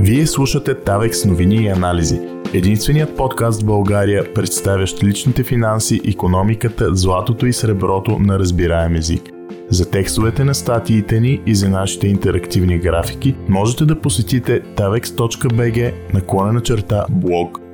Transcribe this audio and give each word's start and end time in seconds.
Вие 0.00 0.26
слушате 0.26 0.74
Тавекс 0.74 1.24
новини 1.24 1.56
и 1.56 1.68
анализи. 1.68 2.20
Единственият 2.54 3.16
подкаст 3.16 3.62
в 3.62 3.66
България, 3.66 4.34
представящ 4.34 5.04
личните 5.04 5.44
финанси, 5.44 6.00
економиката, 6.04 6.94
златото 6.94 7.46
и 7.46 7.52
среброто 7.52 8.18
на 8.18 8.38
разбираем 8.38 8.94
език. 8.94 9.22
За 9.70 9.90
текстовете 9.90 10.44
на 10.44 10.54
статиите 10.54 11.20
ни 11.20 11.42
и 11.46 11.54
за 11.54 11.68
нашите 11.68 12.08
интерактивни 12.08 12.78
графики 12.78 13.36
можете 13.48 13.84
да 13.84 14.00
посетите 14.00 14.62
tavex.bg 14.62 15.92
наклона 16.14 16.60
черта 16.60 17.06
блог 17.10 17.67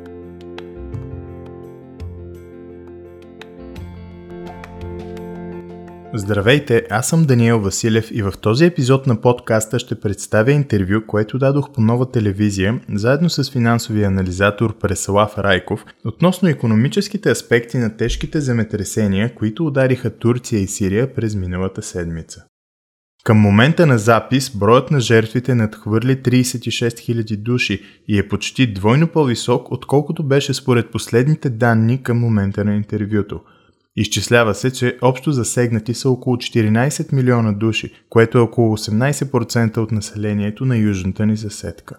Здравейте, 6.17 6.87
аз 6.91 7.09
съм 7.09 7.25
Даниел 7.25 7.61
Василев 7.61 8.11
и 8.13 8.23
в 8.23 8.33
този 8.41 8.65
епизод 8.65 9.07
на 9.07 9.21
подкаста 9.21 9.79
ще 9.79 10.01
представя 10.01 10.53
интервю, 10.53 11.07
което 11.07 11.39
дадох 11.39 11.73
по 11.73 11.81
нова 11.81 12.11
телевизия, 12.11 12.81
заедно 12.93 13.31
с 13.31 13.51
финансовия 13.51 14.07
анализатор 14.07 14.79
Преслав 14.79 15.39
Райков, 15.39 15.85
относно 16.05 16.49
економическите 16.49 17.31
аспекти 17.31 17.79
на 17.79 17.97
тежките 17.97 18.41
земетресения, 18.41 19.35
които 19.35 19.67
удариха 19.67 20.19
Турция 20.19 20.61
и 20.61 20.67
Сирия 20.67 21.15
през 21.15 21.35
миналата 21.35 21.83
седмица. 21.83 22.45
Към 23.25 23.39
момента 23.39 23.87
на 23.87 23.99
запис 23.99 24.51
броят 24.57 24.91
на 24.91 25.01
жертвите 25.01 25.55
надхвърли 25.55 26.17
36 26.17 26.89
000 26.89 27.37
души 27.37 27.83
и 28.09 28.19
е 28.19 28.29
почти 28.29 28.73
двойно 28.73 29.09
по-висок, 29.09 29.73
отколкото 29.73 30.23
беше 30.23 30.55
според 30.55 30.91
последните 30.91 31.51
данни 31.51 32.03
към 32.03 32.19
момента 32.19 32.65
на 32.65 32.75
интервюто– 32.75 33.41
Изчислява 33.97 34.55
се, 34.55 34.73
че 34.73 34.99
общо 35.03 35.33
засегнати 35.33 35.95
са 35.95 36.11
около 36.11 36.37
14 36.37 37.13
милиона 37.13 37.53
души, 37.53 37.93
което 38.09 38.39
е 38.39 38.41
около 38.41 38.77
18% 38.77 39.77
от 39.77 39.93
населението 39.93 40.65
на 40.65 40.77
южната 40.77 41.27
ни 41.27 41.37
съседка. 41.37 41.97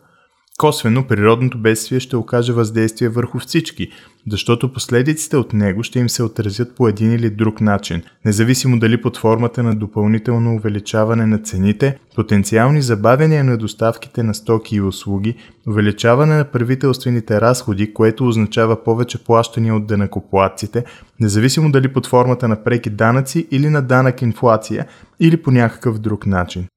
Косвено 0.60 1.08
природното 1.08 1.58
бедствие 1.58 2.00
ще 2.00 2.16
окаже 2.16 2.54
въздействие 2.54 3.10
върху 3.10 3.40
всички, 3.40 3.92
защото 4.32 4.74
последиците 4.74 5.38
от 5.38 5.54
него 5.54 5.84
ще 5.84 6.00
им 6.00 6.10
се 6.10 6.24
отразят 6.24 6.76
по 6.76 6.88
един 6.88 7.12
или 7.12 7.30
друг 7.30 7.62
начин, 7.62 8.02
независимо 8.26 8.80
дали 8.80 9.02
под 9.02 9.18
формата 9.18 9.64
на 9.64 9.76
допълнително 9.76 10.56
увеличаване 10.56 11.26
на 11.26 11.38
цените, 11.38 11.98
потенциални 12.16 12.82
забавения 12.82 13.44
на 13.44 13.58
доставките 13.58 14.24
на 14.24 14.34
стоки 14.34 14.76
и 14.76 14.82
услуги, 14.82 15.36
увеличаване 15.68 16.38
на 16.38 16.46
правителствените 16.46 17.42
разходи, 17.42 17.94
което 17.94 18.28
означава 18.28 18.84
повече 18.84 19.24
плащания 19.24 19.76
от 19.76 19.88
денакоплатците, 19.88 20.86
независимо 21.20 21.72
дали 21.72 21.94
под 21.94 22.08
формата 22.08 22.48
на 22.48 22.64
преки 22.64 22.90
данъци 22.90 23.48
или 23.52 23.70
на 23.70 23.82
данък 23.82 24.22
инфлация, 24.22 24.88
или 25.20 25.38
по 25.38 25.52
някакъв 25.52 26.00
друг 26.00 26.26
начин. 26.26 26.68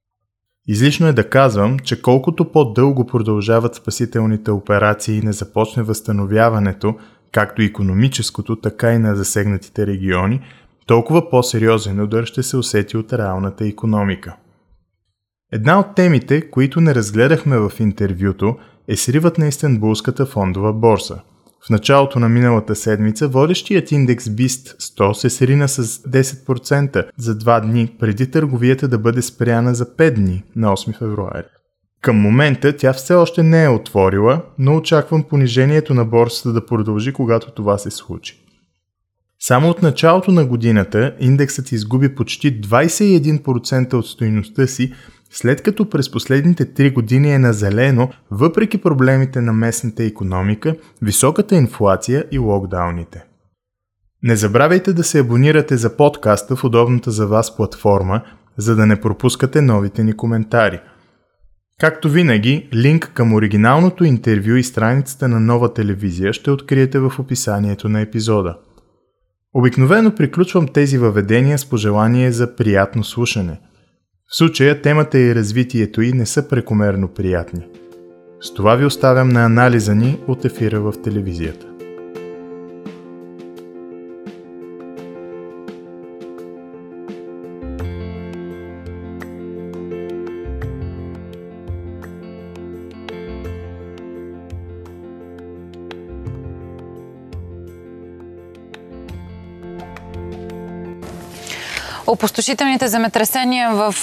Излишно 0.68 1.06
е 1.06 1.12
да 1.12 1.30
казвам, 1.30 1.78
че 1.78 2.02
колкото 2.02 2.52
по-дълго 2.52 3.06
продължават 3.06 3.74
спасителните 3.74 4.50
операции 4.50 5.18
и 5.18 5.22
не 5.22 5.32
започне 5.32 5.82
възстановяването, 5.82 6.94
както 7.32 7.62
економическото, 7.62 8.56
така 8.56 8.92
и 8.92 8.98
на 8.98 9.16
засегнатите 9.16 9.86
региони, 9.86 10.40
толкова 10.86 11.30
по-сериозен 11.30 12.00
удар 12.00 12.24
ще 12.24 12.42
се 12.42 12.56
усети 12.56 12.96
от 12.96 13.12
реалната 13.12 13.66
економика. 13.66 14.36
Една 15.52 15.80
от 15.80 15.94
темите, 15.94 16.50
които 16.50 16.80
не 16.80 16.94
разгледахме 16.94 17.58
в 17.58 17.72
интервюто, 17.78 18.56
е 18.88 18.96
сривът 18.96 19.38
на 19.38 19.46
Истанбулската 19.46 20.26
фондова 20.26 20.72
борса– 20.72 21.20
в 21.66 21.70
началото 21.70 22.18
на 22.18 22.28
миналата 22.28 22.76
седмица 22.76 23.28
водещият 23.28 23.92
индекс 23.92 24.24
BIST 24.24 24.76
100 24.80 25.12
се 25.12 25.30
срина 25.30 25.68
с 25.68 25.84
10% 25.84 27.08
за 27.16 27.38
2 27.38 27.60
дни, 27.60 27.96
преди 27.98 28.30
търговията 28.30 28.88
да 28.88 28.98
бъде 28.98 29.22
спряна 29.22 29.74
за 29.74 29.86
5 29.86 30.14
дни 30.14 30.44
на 30.56 30.68
8 30.76 30.98
февруари. 30.98 31.46
Към 32.00 32.16
момента 32.16 32.76
тя 32.76 32.92
все 32.92 33.14
още 33.14 33.42
не 33.42 33.64
е 33.64 33.68
отворила, 33.68 34.42
но 34.58 34.76
очаквам 34.76 35.22
понижението 35.22 35.94
на 35.94 36.04
борсата 36.04 36.52
да 36.52 36.66
продължи, 36.66 37.12
когато 37.12 37.50
това 37.50 37.78
се 37.78 37.90
случи. 37.90 38.44
Само 39.40 39.68
от 39.70 39.82
началото 39.82 40.32
на 40.32 40.46
годината 40.46 41.14
индексът 41.20 41.72
изгуби 41.72 42.14
почти 42.14 42.60
21% 42.60 43.94
от 43.94 44.06
стоиността 44.06 44.66
си, 44.66 44.92
след 45.30 45.62
като 45.62 45.90
през 45.90 46.10
последните 46.10 46.66
3 46.66 46.94
години 46.94 47.32
е 47.32 47.38
на 47.38 47.52
зелено, 47.52 48.10
въпреки 48.30 48.78
проблемите 48.78 49.40
на 49.40 49.52
местната 49.52 50.04
економика, 50.04 50.74
високата 51.02 51.54
инфлация 51.54 52.24
и 52.30 52.38
локдауните. 52.38 53.24
Не 54.22 54.36
забравяйте 54.36 54.92
да 54.92 55.04
се 55.04 55.18
абонирате 55.18 55.76
за 55.76 55.96
подкаста 55.96 56.56
в 56.56 56.64
удобната 56.64 57.10
за 57.10 57.26
вас 57.26 57.56
платформа, 57.56 58.22
за 58.56 58.76
да 58.76 58.86
не 58.86 59.00
пропускате 59.00 59.62
новите 59.62 60.04
ни 60.04 60.12
коментари. 60.12 60.80
Както 61.80 62.08
винаги, 62.08 62.68
линк 62.74 63.10
към 63.14 63.34
оригиналното 63.34 64.04
интервю 64.04 64.54
и 64.54 64.62
страницата 64.62 65.28
на 65.28 65.40
нова 65.40 65.74
телевизия 65.74 66.32
ще 66.32 66.50
откриете 66.50 66.98
в 66.98 67.12
описанието 67.18 67.88
на 67.88 68.00
епизода. 68.00 68.56
Обикновено 69.54 70.14
приключвам 70.14 70.68
тези 70.68 70.98
въведения 70.98 71.58
с 71.58 71.66
пожелание 71.66 72.32
за 72.32 72.56
приятно 72.56 73.04
слушане– 73.04 73.60
в 74.30 74.36
случая 74.36 74.82
темата 74.82 75.18
и 75.18 75.34
развитието 75.34 76.02
й 76.02 76.12
не 76.12 76.26
са 76.26 76.48
прекомерно 76.48 77.08
приятни. 77.08 77.66
С 78.40 78.54
това 78.54 78.76
ви 78.76 78.84
оставям 78.84 79.28
на 79.28 79.44
анализа 79.44 79.94
ни 79.94 80.18
от 80.26 80.44
ефира 80.44 80.80
в 80.80 80.94
телевизията. 81.04 81.66
Опустошителните 102.08 102.88
земетресения 102.88 103.70
в 103.70 103.94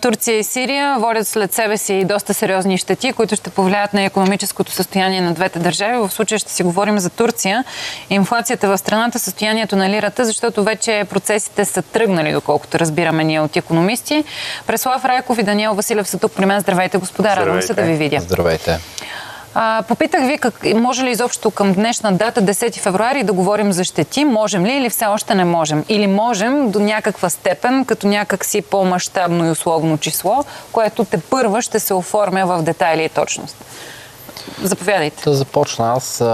Турция 0.00 0.38
и 0.38 0.44
Сирия 0.44 0.98
водят 0.98 1.28
след 1.28 1.52
себе 1.52 1.76
си 1.76 2.04
доста 2.04 2.34
сериозни 2.34 2.78
щети, 2.78 3.12
които 3.12 3.36
ще 3.36 3.50
повлияят 3.50 3.94
на 3.94 4.02
економическото 4.02 4.72
състояние 4.72 5.20
на 5.20 5.34
двете 5.34 5.58
държави. 5.58 5.96
В 5.96 6.10
случая 6.10 6.38
ще 6.38 6.52
си 6.52 6.62
говорим 6.62 6.98
за 6.98 7.10
Турция, 7.10 7.64
инфлацията 8.10 8.68
в 8.68 8.78
страната, 8.78 9.18
състоянието 9.18 9.76
на 9.76 9.90
лирата, 9.90 10.24
защото 10.24 10.64
вече 10.64 11.04
процесите 11.10 11.64
са 11.64 11.82
тръгнали, 11.82 12.32
доколкото 12.32 12.78
разбираме 12.78 13.24
ние 13.24 13.40
от 13.40 13.56
економисти. 13.56 14.24
Преслав 14.66 15.04
Райков 15.04 15.38
и 15.38 15.42
Даниел 15.42 15.74
Василев 15.74 16.08
са 16.08 16.18
тук 16.18 16.32
при 16.32 16.46
мен. 16.46 16.60
Здравейте, 16.60 16.98
господа. 16.98 17.36
Радвам 17.36 17.62
се 17.62 17.74
да 17.74 17.82
ви 17.82 17.94
видя. 17.94 18.20
Здравейте. 18.20 18.78
А, 19.54 19.82
попитах 19.88 20.26
ви, 20.26 20.38
как, 20.38 20.54
може 20.74 21.04
ли 21.04 21.10
изобщо 21.10 21.50
към 21.50 21.72
днешна 21.72 22.12
дата, 22.12 22.42
10 22.42 22.78
февруари, 22.78 23.22
да 23.22 23.32
говорим 23.32 23.72
за 23.72 23.84
щети? 23.84 24.24
Можем 24.24 24.66
ли 24.66 24.72
или 24.72 24.90
все 24.90 25.06
още 25.06 25.34
не 25.34 25.44
можем? 25.44 25.84
Или 25.88 26.06
можем 26.06 26.70
до 26.70 26.80
някаква 26.80 27.30
степен, 27.30 27.84
като 27.84 28.06
някакси 28.06 28.62
по-масштабно 28.62 29.46
и 29.46 29.50
условно 29.50 29.98
число, 29.98 30.44
което 30.72 31.04
те 31.04 31.18
първа 31.18 31.62
ще 31.62 31.80
се 31.80 31.94
оформя 31.94 32.46
в 32.46 32.62
детайли 32.62 33.04
и 33.04 33.08
точност? 33.08 33.56
Заповядайте. 34.62 35.22
Да 35.24 35.34
започна 35.34 35.92
аз. 35.92 36.24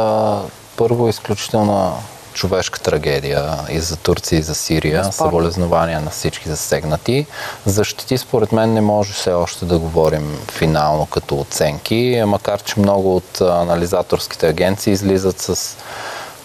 Първо 0.77 1.09
изключително 1.09 1.93
човешка 2.39 2.81
трагедия 2.81 3.55
и 3.71 3.81
за 3.81 3.97
Турция, 3.97 4.39
и 4.39 4.43
за 4.43 4.55
Сирия. 4.55 5.03
Безспорно. 5.03 5.31
Съболезнования 5.31 6.01
на 6.01 6.11
всички 6.11 6.49
засегнати. 6.49 7.27
За 7.67 7.85
щети, 7.85 8.19
според 8.19 8.53
мен, 8.53 8.73
не 8.73 8.81
може 8.81 9.13
все 9.13 9.33
още 9.33 9.65
да 9.65 9.79
говорим 9.79 10.39
финално 10.51 11.07
като 11.07 11.41
оценки, 11.41 12.23
макар 12.27 12.63
че 12.63 12.81
много 12.81 13.17
от 13.17 13.41
анализаторските 13.41 14.49
агенции 14.49 14.93
излизат 14.93 15.41
с 15.41 15.77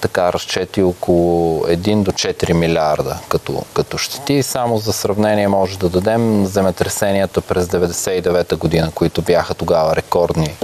така 0.04 0.34
разчети 0.34 0.84
около 0.84 1.64
1 1.66 2.04
до 2.04 2.12
4 2.12 2.54
милиарда 2.54 3.20
като, 3.30 3.64
като 3.74 3.98
щети. 3.98 4.44
Само 4.44 4.78
за 4.78 4.94
сравнение 4.94 5.48
може 5.48 5.80
да 5.80 5.90
дадем 5.90 6.46
земетресенията 6.46 7.42
през 7.42 7.66
99-та 7.66 8.56
година, 8.56 8.92
които 8.96 9.22
бяха 9.22 9.54
тогава 9.54 9.96
рекордни 9.96 10.56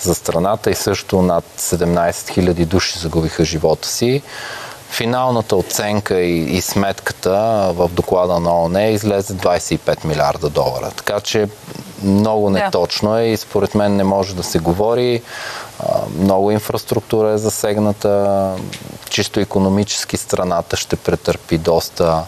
за 0.00 0.14
страната 0.14 0.70
и 0.70 0.74
също 0.74 1.22
над 1.22 1.44
17 1.58 2.10
000 2.10 2.64
души 2.64 2.98
загубиха 2.98 3.44
живота 3.44 3.88
си. 3.88 4.22
Финалната 4.90 5.56
оценка 5.56 6.20
и, 6.20 6.56
и 6.56 6.60
сметката 6.60 7.70
в 7.74 7.88
доклада 7.92 8.40
на 8.40 8.62
ООН 8.62 8.90
излезе 8.90 9.34
25 9.34 10.04
милиарда 10.04 10.50
долара. 10.50 10.90
Така 10.96 11.20
че 11.20 11.48
много 12.02 12.50
неточно 12.50 13.18
е 13.18 13.24
и 13.24 13.36
според 13.36 13.74
мен 13.74 13.96
не 13.96 14.04
може 14.04 14.34
да 14.34 14.42
се 14.42 14.58
говори. 14.58 15.22
Много 16.18 16.50
инфраструктура 16.50 17.30
е 17.30 17.38
засегната. 17.38 18.56
Чисто 19.10 19.40
економически 19.40 20.16
страната 20.16 20.76
ще 20.76 20.96
претърпи 20.96 21.58
доста 21.58 22.24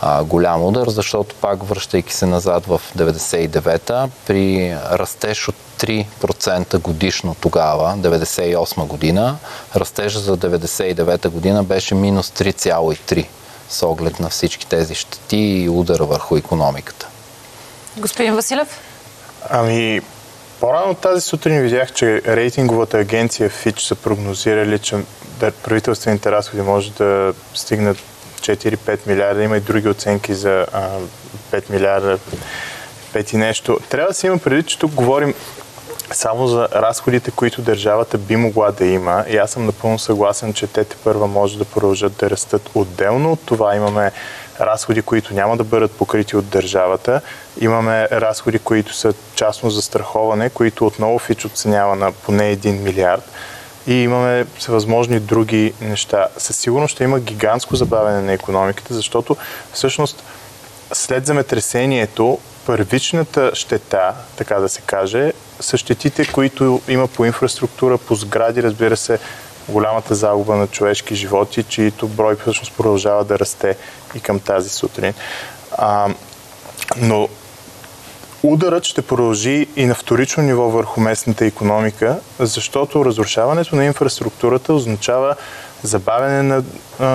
а, 0.00 0.24
голям 0.24 0.64
удар, 0.64 0.88
защото 0.88 1.34
пак 1.34 1.64
връщайки 1.64 2.14
се 2.14 2.26
назад 2.26 2.66
в 2.66 2.80
99-та, 2.98 4.08
при 4.26 4.76
растеж 4.90 5.48
от 5.48 5.54
3% 5.78 6.78
годишно 6.78 7.36
тогава, 7.40 7.94
98 7.98 8.86
година, 8.86 9.36
растежа 9.76 10.18
за 10.18 10.36
99 10.36 11.28
година 11.28 11.64
беше 11.64 11.94
минус 11.94 12.30
3,3 12.30 13.26
с 13.68 13.86
оглед 13.86 14.20
на 14.20 14.28
всички 14.28 14.66
тези 14.66 14.94
щети 14.94 15.36
и 15.36 15.68
удара 15.68 16.04
върху 16.04 16.36
економиката. 16.36 17.08
Господин 17.96 18.34
Василев? 18.34 18.80
Ами, 19.50 20.00
По-рано 20.60 20.94
тази 20.94 21.20
сутрин 21.20 21.60
видях, 21.60 21.92
че 21.92 22.22
рейтинговата 22.26 22.98
агенция 22.98 23.50
Fitch 23.50 23.80
са 23.80 23.94
прогнозирали, 23.94 24.78
че 24.78 24.96
правителствените 25.62 26.32
разходи 26.32 26.62
може 26.62 26.92
да 26.92 27.34
стигнат 27.54 27.96
4-5 28.40 29.06
милиарда. 29.06 29.42
Има 29.42 29.56
и 29.56 29.60
други 29.60 29.88
оценки 29.88 30.34
за 30.34 30.66
а, 30.72 30.88
5 31.52 31.70
милиарда, 31.70 32.18
5 33.14 33.34
и 33.34 33.36
нещо. 33.36 33.80
Трябва 33.88 34.08
да 34.08 34.14
се 34.14 34.26
има 34.26 34.38
преди, 34.38 34.62
че 34.62 34.78
тук 34.78 34.92
говорим 34.92 35.34
само 36.12 36.46
за 36.46 36.68
разходите, 36.72 37.30
които 37.30 37.62
държавата 37.62 38.18
би 38.18 38.36
могла 38.36 38.70
да 38.70 38.86
има. 38.86 39.24
И 39.28 39.36
аз 39.36 39.50
съм 39.50 39.66
напълно 39.66 39.98
съгласен, 39.98 40.54
че 40.54 40.66
те 40.66 40.84
те 40.84 40.96
първа 41.04 41.26
може 41.26 41.58
да 41.58 41.64
продължат 41.64 42.16
да 42.16 42.30
растат 42.30 42.70
отделно. 42.74 43.32
От 43.32 43.40
това 43.46 43.76
имаме 43.76 44.12
разходи, 44.60 45.02
които 45.02 45.34
няма 45.34 45.56
да 45.56 45.64
бъдат 45.64 45.92
покрити 45.92 46.36
от 46.36 46.48
държавата. 46.48 47.20
Имаме 47.60 48.08
разходи, 48.12 48.58
които 48.58 48.94
са 48.94 49.14
частно 49.34 49.70
застраховане, 49.70 50.50
които 50.50 50.86
отново 50.86 51.18
Фич 51.18 51.44
оценява 51.44 51.96
на 51.96 52.12
поне 52.12 52.56
1 52.56 52.80
милиард. 52.80 53.22
И 53.86 53.94
имаме 53.94 54.46
всевъзможни 54.58 55.20
други 55.20 55.72
неща. 55.80 56.26
Със 56.38 56.56
сигурност 56.56 56.92
ще 56.92 57.04
има 57.04 57.20
гигантско 57.20 57.76
забавяне 57.76 58.22
на 58.22 58.32
економиката, 58.32 58.94
защото 58.94 59.36
всъщност 59.72 60.22
след 60.92 61.26
земетресението 61.26 62.38
първичната 62.66 63.50
щета, 63.54 64.14
така 64.36 64.54
да 64.54 64.68
се 64.68 64.80
каже, 64.80 65.32
са 65.60 65.76
щетите, 65.76 66.32
които 66.32 66.80
има 66.88 67.08
по 67.08 67.24
инфраструктура, 67.24 67.98
по 67.98 68.14
сгради, 68.14 68.62
разбира 68.62 68.96
се, 68.96 69.18
голямата 69.68 70.14
загуба 70.14 70.56
на 70.56 70.66
човешки 70.66 71.14
животи, 71.14 71.62
чието 71.62 72.08
брой 72.08 72.36
всъщност 72.36 72.72
продължава 72.76 73.24
да 73.24 73.38
расте 73.38 73.76
и 74.14 74.20
към 74.20 74.40
тази 74.40 74.68
сутрин. 74.68 75.14
А, 75.78 76.08
но 76.96 77.28
ударът 78.42 78.84
ще 78.84 79.02
продължи 79.02 79.66
и 79.76 79.86
на 79.86 79.94
вторично 79.94 80.42
ниво 80.42 80.62
върху 80.62 81.00
местната 81.00 81.44
економика, 81.44 82.20
защото 82.38 83.04
разрушаването 83.04 83.76
на 83.76 83.84
инфраструктурата 83.84 84.72
означава 84.72 85.36
забавяне 85.82 86.42
на 86.42 86.62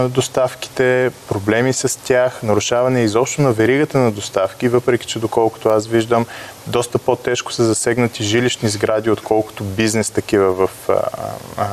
доставките, 0.09 1.11
проблеми 1.29 1.73
с 1.73 1.99
тях, 2.03 2.43
нарушаване 2.43 3.01
изобщо 3.01 3.41
на 3.41 3.51
веригата 3.51 3.97
на 3.97 4.11
доставки, 4.11 4.67
въпреки 4.67 5.07
че 5.07 5.19
доколкото 5.19 5.69
аз 5.69 5.87
виждам, 5.87 6.25
доста 6.67 6.99
по-тежко 6.99 7.53
са 7.53 7.63
засегнати 7.63 8.23
жилищни 8.23 8.69
сгради, 8.69 9.09
отколкото 9.09 9.63
бизнес 9.63 10.09
такива 10.09 10.67
в 10.67 10.69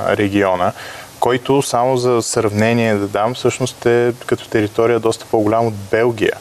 региона 0.09 0.73
който 1.21 1.63
само 1.63 1.97
за 1.97 2.23
сравнение 2.23 2.95
да 2.95 3.09
дам, 3.09 3.35
всъщност 3.35 3.87
е 3.87 4.13
като 4.27 4.49
територия 4.49 5.01
доста 5.01 5.27
по-голям 5.31 5.67
от 5.67 5.75
Белгия. 5.75 6.37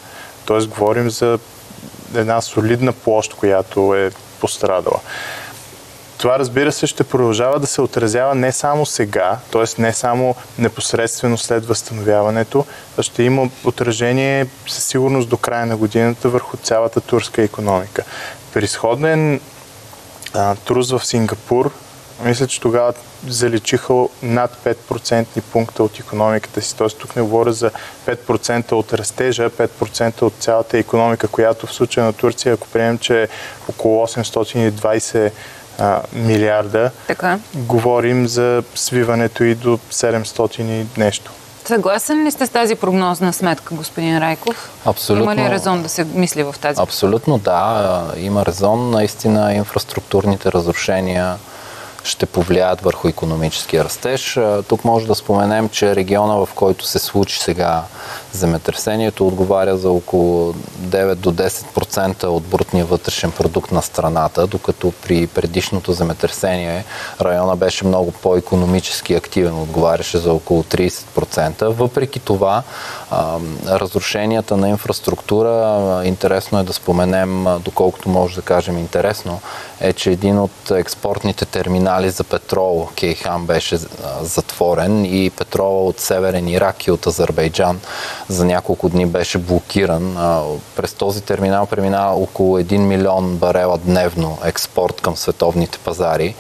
Тоест 0.46 0.68
говорим 0.68 1.10
за 1.10 1.40
една 2.16 2.42
солидна 2.42 2.94
площ, 2.94 3.34
която 3.34 3.96
е 3.96 4.12
пострадала. 4.40 5.00
Това, 6.18 6.40
разбира 6.40 6.72
се, 6.72 6.88
ще 6.88 7.04
продължава 7.04 7.60
да 7.60 7.68
се 7.68 7.82
отразява 7.82 8.36
не 8.36 8.52
само 8.52 8.86
сега, 8.86 9.38
т.е. 9.52 9.82
не 9.82 9.94
само 9.94 10.36
непосредствено 10.60 11.38
след 11.38 11.66
възстановяването, 11.66 12.66
а 12.98 13.04
ще 13.04 13.24
има 13.24 13.50
отражение 13.64 14.48
със 14.68 14.84
сигурност 14.84 15.30
до 15.30 15.38
края 15.38 15.66
на 15.66 15.78
годината 15.78 16.30
върху 16.30 16.58
цялата 16.58 17.02
турска 17.02 17.42
економика. 17.42 18.04
При 18.54 18.68
сходен 18.68 19.42
а, 20.34 20.56
трус 20.56 20.92
в 20.92 21.06
Сингапур, 21.06 21.72
мисля, 22.24 22.48
че 22.48 22.62
тогава 22.62 22.94
заличиха 23.28 23.94
над 24.24 24.58
5% 24.66 25.42
пункта 25.42 25.84
от 25.84 26.00
економиката 26.00 26.62
си. 26.62 26.78
Т.е. 26.78 26.88
тук 26.88 27.16
не 27.16 27.22
говоря 27.22 27.54
за 27.54 27.72
5% 28.06 28.72
от 28.72 28.94
растежа, 28.94 29.50
5% 29.50 30.22
от 30.22 30.34
цялата 30.40 30.78
економика, 30.78 31.28
която 31.28 31.68
в 31.68 31.74
случая 31.74 32.06
на 32.06 32.14
Турция, 32.14 32.54
ако 32.54 32.68
приемем, 32.68 32.98
че 32.98 33.24
е 33.24 33.28
около 33.70 34.08
820 34.08 35.32
а, 35.80 36.02
милиарда, 36.14 36.92
така. 37.08 37.40
говорим 37.56 38.28
за 38.28 38.64
свиването 38.76 39.44
и 39.44 39.56
до 39.56 39.78
700 39.92 40.62
и 40.62 40.86
нещо. 41.00 41.32
Съгласен 41.66 42.26
ли 42.26 42.32
сте 42.32 42.46
с 42.46 42.50
тази 42.50 42.76
прогнозна 42.76 43.34
сметка, 43.34 43.76
господин 43.76 44.18
Райков? 44.18 44.72
Абсолютно. 44.86 45.24
Има 45.24 45.36
ли 45.36 45.50
резон 45.50 45.84
да 45.84 45.90
се 45.90 46.04
мисли 46.04 46.44
в 46.44 46.56
тази? 46.62 46.82
Абсолютно 46.82 47.38
да. 47.38 48.04
Има 48.18 48.46
резон. 48.46 48.90
Наистина 48.90 49.54
инфраструктурните 49.54 50.52
разрушения 50.52 51.36
ще 52.08 52.26
повлияят 52.26 52.82
върху 52.82 53.08
економическия 53.08 53.84
растеж. 53.84 54.40
Тук 54.68 54.86
може 54.86 55.08
да 55.08 55.16
споменем, 55.16 55.70
че 55.70 55.96
региона, 55.96 56.36
в 56.36 56.50
който 56.56 56.86
се 56.86 57.00
случи 57.00 57.40
сега 57.40 57.84
земетресението, 58.32 59.28
отговаря 59.28 59.78
за 59.78 59.90
около 59.90 60.54
9 60.54 61.16
до 61.16 61.32
10% 61.32 62.24
от 62.24 62.44
брутния 62.44 62.86
вътрешен 62.86 63.32
продукт 63.32 63.72
на 63.72 63.82
страната, 63.82 64.48
докато 64.48 64.94
при 65.04 65.28
предишното 65.28 65.94
земетресение 65.94 66.86
района 67.22 67.56
беше 67.56 67.86
много 67.86 68.12
по-економически 68.12 69.14
активен, 69.14 69.62
отговаряше 69.62 70.18
за 70.18 70.34
около 70.34 70.64
30%. 70.64 71.66
Въпреки 71.66 72.20
това, 72.20 72.64
разрушенията 73.68 74.58
на 74.58 74.70
инфраструктура, 74.70 76.02
интересно 76.06 76.60
е 76.60 76.64
да 76.64 76.74
споменем, 76.74 77.46
доколкото 77.60 78.10
може 78.10 78.36
да 78.36 78.42
кажем 78.42 78.78
интересно, 78.78 79.40
е, 79.80 79.94
че 79.94 80.12
един 80.12 80.40
от 80.40 80.72
експортните 80.72 81.46
терминали 81.46 81.97
за 82.06 82.24
петрол, 82.24 82.90
Кейхан, 82.96 83.46
беше 83.46 83.78
затворен 84.22 85.06
и 85.06 85.30
петрола 85.30 85.86
от 85.86 86.00
Северен 86.00 86.48
Ирак 86.48 86.88
и 86.88 86.92
от 86.92 87.08
Азербайджан 87.08 87.80
за 88.28 88.46
няколко 88.46 88.90
дни 88.90 89.06
беше 89.06 89.38
блокиран. 89.38 90.18
През 90.76 90.94
този 90.94 91.22
терминал 91.22 91.66
преминава 91.66 92.16
около 92.16 92.60
1 92.60 92.78
милион 92.78 93.38
барела 93.38 93.78
дневно 93.78 94.38
експорт 94.44 95.02
към 95.02 95.18
световните 95.18 95.78
пазари, 95.78 96.36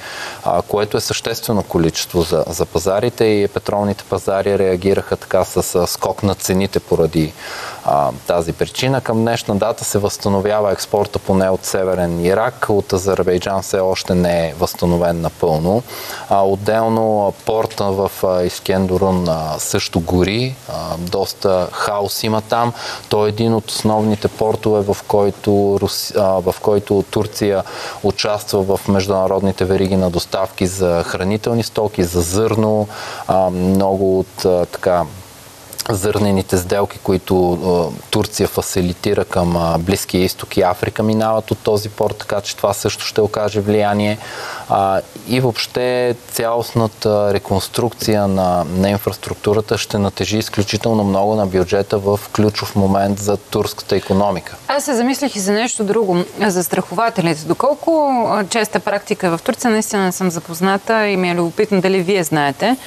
което 0.67 0.97
е 0.97 1.01
съществено 1.01 1.63
количество 1.63 2.21
за, 2.21 2.43
за 2.47 2.65
пазарите 2.65 3.25
и 3.25 3.47
петролните 3.47 4.03
пазари 4.09 4.59
реагираха 4.59 5.17
така 5.17 5.43
с 5.43 5.87
скок 5.87 6.23
на 6.23 6.35
цените 6.35 6.79
поради 6.79 7.33
тази 8.27 8.53
причина. 8.53 9.01
Към 9.01 9.17
днешна 9.21 9.55
дата 9.55 9.85
се 9.85 9.97
възстановява 9.97 10.71
експорта 10.71 11.19
поне 11.19 11.49
от 11.49 11.65
Северен 11.65 12.25
Ирак, 12.25 12.65
от 12.69 12.93
Азербайджан 12.93 13.61
все 13.61 13.79
още 13.79 14.15
не 14.15 14.49
е 14.49 14.53
възстановен 14.53 15.21
напълно. 15.21 15.46
А, 16.29 16.41
отделно 16.41 17.33
порта 17.45 17.85
в 17.85 18.11
Искендорун 18.45 19.27
също 19.57 19.99
гори, 19.99 20.55
доста 20.97 21.67
хаос 21.71 22.23
има 22.23 22.41
там. 22.41 22.73
Той 23.09 23.27
е 23.27 23.29
един 23.29 23.53
от 23.53 23.69
основните 23.69 24.27
портове, 24.27 24.93
в 24.93 24.97
който, 25.07 25.77
Руси, 25.81 26.13
в 26.17 26.55
който 26.61 27.03
Турция 27.11 27.63
участва 28.03 28.77
в 28.77 28.87
международните 28.87 29.65
вериги 29.65 29.95
на 29.95 30.09
доставки 30.09 30.67
за 30.67 31.03
хранителни 31.03 31.63
стоки, 31.63 32.03
за 32.03 32.21
зърно. 32.21 32.87
Много 33.51 34.19
от 34.19 34.67
така 34.71 35.03
зърнените 35.89 36.57
сделки, 36.57 36.99
които 37.03 37.57
Турция 38.09 38.47
фасилитира 38.47 39.25
към 39.25 39.75
Близкия 39.79 40.23
изток 40.23 40.57
и 40.57 40.61
Африка, 40.61 41.03
минават 41.03 41.51
от 41.51 41.57
този 41.57 41.89
порт, 41.89 42.17
така 42.17 42.41
че 42.41 42.55
това 42.55 42.73
също 42.73 43.05
ще 43.05 43.21
окаже 43.21 43.59
влияние. 43.59 44.17
И 45.27 45.39
въобще 45.39 46.15
цялостната 46.31 47.33
реконструкция 47.33 48.27
на, 48.27 48.63
на 48.63 48.89
инфраструктурата 48.89 49.77
ще 49.77 49.97
натежи 49.97 50.37
изключително 50.37 51.03
много 51.03 51.35
на 51.35 51.47
бюджета 51.47 51.97
в 51.97 52.19
ключов 52.35 52.75
момент 52.75 53.19
за 53.19 53.37
турската 53.37 53.95
економика. 53.95 54.55
Аз 54.67 54.85
се 54.85 54.95
замислих 54.95 55.35
и 55.35 55.39
за 55.39 55.51
нещо 55.51 55.83
друго, 55.83 56.17
за 56.39 56.63
страхователите. 56.63 57.45
Доколко 57.45 58.13
честа 58.49 58.79
практика 58.79 59.37
в 59.37 59.41
Турция, 59.43 59.71
наистина 59.71 60.13
съм 60.13 60.31
запозната 60.31 61.07
и 61.07 61.17
ми 61.17 61.29
е 61.29 61.35
любопитно 61.35 61.81
дали 61.81 62.01
вие 62.01 62.23
знаете, 62.23 62.77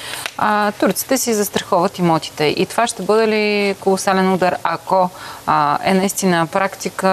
турците 0.79 1.17
си 1.17 1.33
застраховат 1.33 1.99
имотите. 1.99 2.43
И 2.43 2.65
това 2.65 2.87
ще 2.91 3.03
бъде 3.03 3.27
ли 3.27 3.75
колосален 3.79 4.33
удар, 4.33 4.55
ако 4.63 5.09
а, 5.47 5.79
е 5.83 5.93
наистина 5.93 6.47
практика, 6.47 7.09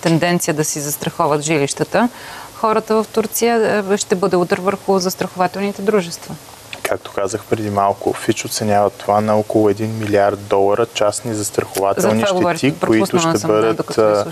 тенденция 0.00 0.54
да 0.54 0.64
си 0.64 0.80
застраховат 0.80 1.42
жилищата? 1.42 2.08
Хората 2.54 3.02
в 3.02 3.06
Турция 3.12 3.84
ще 3.96 4.14
бъде 4.14 4.36
удар 4.36 4.58
върху 4.58 4.98
застрахователните 4.98 5.82
дружества. 5.82 6.34
Както 6.82 7.12
казах 7.12 7.44
преди 7.50 7.70
малко, 7.70 8.12
Фич 8.12 8.44
оценява 8.44 8.90
това 8.90 9.20
на 9.20 9.36
около 9.36 9.70
1 9.70 9.86
милиард 9.86 10.46
долара 10.46 10.86
частни 10.94 11.34
застрахователни 11.34 12.20
За 12.20 12.56
щети, 12.56 12.78
които 12.86 13.18
ще 13.18 13.38
съм, 13.38 13.50
бъдат 13.50 13.92
да, 13.96 14.24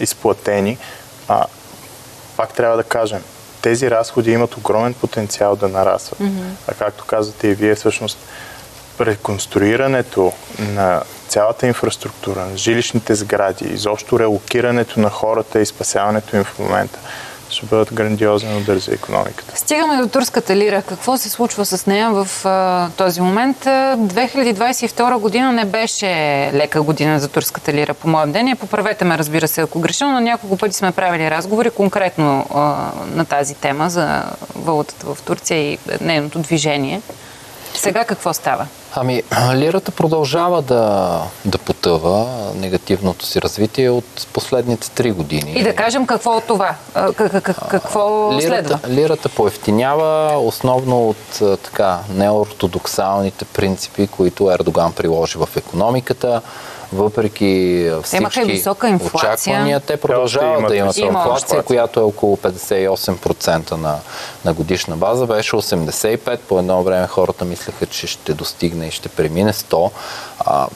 изплатени. 0.00 0.78
А, 1.28 1.44
пак 2.36 2.52
трябва 2.52 2.76
да 2.76 2.84
кажем, 2.84 3.22
тези 3.62 3.90
разходи 3.90 4.32
имат 4.32 4.56
огромен 4.56 4.94
потенциал 4.94 5.56
да 5.56 5.68
нарастват. 5.68 6.18
Mm-hmm. 6.18 6.50
А 6.68 6.74
както 6.74 7.04
казвате 7.04 7.48
и 7.48 7.54
вие, 7.54 7.74
всъщност 7.74 8.18
реконструирането 9.00 10.32
на 10.58 11.02
цялата 11.28 11.66
инфраструктура, 11.66 12.40
на 12.40 12.56
жилищните 12.56 13.14
сгради, 13.14 13.64
изобщо 13.64 14.18
релокирането 14.18 15.00
на 15.00 15.10
хората 15.10 15.60
и 15.60 15.66
спасяването 15.66 16.36
им 16.36 16.44
в 16.44 16.58
момента 16.58 16.98
ще 17.52 17.66
бъдат 17.66 17.94
грандиозен 17.94 18.56
удар 18.56 18.76
за 18.76 18.94
економиката. 18.94 19.56
Стигаме 19.56 19.96
до 19.96 20.08
турската 20.08 20.56
лира. 20.56 20.82
Какво 20.82 21.16
се 21.16 21.30
случва 21.30 21.66
с 21.66 21.86
нея 21.86 22.10
в 22.10 22.46
а, 22.46 22.90
този 22.96 23.20
момент? 23.20 23.64
2022 23.64 25.18
година 25.18 25.52
не 25.52 25.64
беше 25.64 26.06
лека 26.54 26.82
година 26.82 27.20
за 27.20 27.28
турската 27.28 27.72
лира, 27.72 27.94
по 27.94 28.08
мое 28.08 28.26
мнение. 28.26 28.54
Поправете 28.54 29.04
ме, 29.04 29.18
разбира 29.18 29.48
се, 29.48 29.60
ако 29.60 29.80
греша, 29.80 30.06
но 30.06 30.20
няколко 30.20 30.56
пъти 30.56 30.76
сме 30.76 30.92
правили 30.92 31.30
разговори 31.30 31.70
конкретно 31.70 32.46
а, 32.54 32.58
на 33.14 33.24
тази 33.24 33.54
тема 33.54 33.90
за 33.90 34.22
валутата 34.54 35.14
в 35.14 35.22
Турция 35.22 35.72
и 35.72 35.78
нейното 36.00 36.38
движение. 36.38 37.00
Сега 37.74 38.04
какво 38.04 38.32
става? 38.32 38.66
Ами, 38.94 39.22
лирата 39.54 39.90
продължава 39.90 40.62
да, 40.62 41.20
да 41.44 41.58
потъва 41.58 42.26
негативното 42.54 43.26
си 43.26 43.42
развитие 43.42 43.90
от 43.90 44.26
последните 44.32 44.90
три 44.90 45.12
години. 45.12 45.52
И 45.56 45.62
да 45.62 45.74
кажем 45.74 46.06
какво 46.06 46.36
от 46.36 46.46
това? 46.46 46.74
Какво 47.70 48.32
лирата, 48.32 48.46
следва? 48.46 48.78
Лирата 48.88 49.28
поевтинява 49.28 50.38
основно 50.38 51.08
от 51.08 51.58
така 51.62 51.98
неортодоксалните 52.10 53.44
принципи, 53.44 54.06
които 54.06 54.50
Ердоган 54.50 54.92
приложи 54.92 55.38
в 55.38 55.48
економиката 55.56 56.42
въпреки 56.92 57.90
всички 58.02 58.62
очаквания, 59.14 59.80
те 59.80 59.96
продължават 59.96 60.68
да 60.68 60.76
имат 60.76 60.96
инфлация, 60.96 61.62
която 61.62 62.00
е 62.00 62.02
около 62.02 62.36
58% 62.36 63.72
на, 63.72 63.98
на 64.44 64.52
годишна 64.52 64.96
база. 64.96 65.26
Беше 65.26 65.56
85%. 65.56 66.38
По 66.38 66.58
едно 66.58 66.82
време 66.82 67.06
хората 67.06 67.44
мислеха, 67.44 67.86
че 67.86 68.06
ще 68.06 68.34
достигне 68.34 68.86
и 68.86 68.90
ще 68.90 69.08
премине 69.08 69.52
100%. 69.52 69.90
А, 70.38 70.66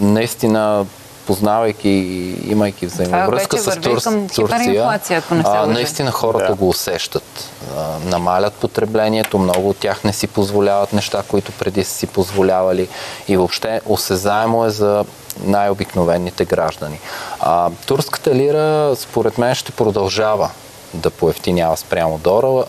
наистина 0.00 0.86
познавайки 1.26 1.88
и 1.88 2.50
имайки 2.50 2.86
взаимовръзка 2.86 3.58
с 3.58 3.80
Тур... 3.80 4.00
Турция, 4.34 5.22
а, 5.44 5.66
наистина 5.66 6.10
хората 6.10 6.46
да. 6.46 6.54
го 6.54 6.68
усещат. 6.68 7.50
А, 7.76 7.98
намалят 8.04 8.54
потреблението, 8.54 9.38
много 9.38 9.68
от 9.68 9.76
тях 9.76 10.04
не 10.04 10.12
си 10.12 10.26
позволяват 10.26 10.92
неща, 10.92 11.22
които 11.28 11.52
преди 11.52 11.84
са 11.84 11.94
си 11.94 12.06
позволявали 12.06 12.88
и 13.28 13.36
въобще 13.36 13.80
осезаемо 13.86 14.64
е 14.64 14.70
за 14.70 15.04
най-обикновените 15.44 16.44
граждани. 16.44 17.00
А, 17.40 17.70
турската 17.86 18.34
лира, 18.34 18.96
според 18.96 19.38
мен, 19.38 19.54
ще 19.54 19.72
продължава 19.72 20.50
да 20.94 21.10
поевтинява 21.10 21.76
спрямо 21.76 22.20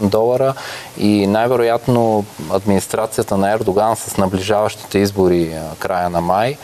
долара 0.01 0.53
и 0.97 1.27
най-вероятно 1.27 2.25
администрацията 2.51 3.37
на 3.37 3.51
Ердоган 3.51 3.95
с 3.95 4.17
наближаващите 4.17 4.99
избори 4.99 5.55
края 5.79 6.09
на 6.09 6.21
май 6.21 6.57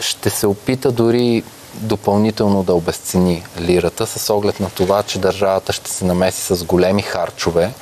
ще 0.00 0.30
се 0.30 0.46
опита 0.46 0.92
дори 0.92 1.42
допълнително 1.74 2.62
да 2.62 2.74
обесцени 2.74 3.44
лирата 3.60 4.06
с 4.06 4.30
оглед 4.30 4.60
на 4.60 4.70
това, 4.70 5.02
че 5.02 5.18
държавата 5.18 5.72
ще 5.72 5.90
се 5.90 6.04
намеси 6.04 6.42
с 6.54 6.64
големи 6.64 7.02
харчове. 7.02 7.72